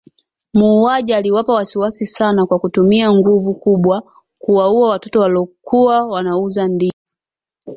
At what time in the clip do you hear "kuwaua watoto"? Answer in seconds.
4.39-5.19